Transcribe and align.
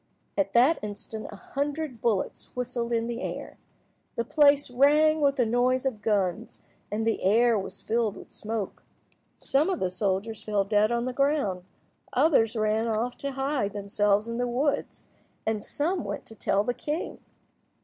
At 0.35 0.53
that 0.53 0.79
instant 0.83 1.27
a 1.31 1.35
hundred 1.35 2.01
bullets 2.01 2.55
whistled 2.55 2.91
in 2.91 3.05
the 3.05 3.21
air. 3.21 3.59
The 4.15 4.25
place 4.25 4.71
rang 4.71 5.21
with 5.21 5.35
the 5.35 5.45
noise 5.45 5.85
of 5.85 6.01
guns, 6.01 6.57
and 6.91 7.05
the 7.05 7.21
air 7.21 7.55
was 7.59 7.83
filled 7.83 8.15
with 8.17 8.31
smoke. 8.31 8.81
Some 9.37 9.69
of 9.69 9.79
the 9.79 9.91
soldiers 9.91 10.41
fell 10.41 10.63
dead 10.63 10.91
on 10.91 11.05
the 11.05 11.13
ground, 11.13 11.65
others 12.13 12.55
ran 12.55 12.87
off 12.87 13.15
to 13.17 13.33
hide 13.33 13.73
themselves 13.73 14.27
in 14.27 14.39
the 14.39 14.47
woods, 14.47 15.03
and 15.45 15.63
some 15.63 16.03
went 16.03 16.25
to 16.25 16.35
tell 16.35 16.63
the 16.63 16.73
king. 16.73 17.19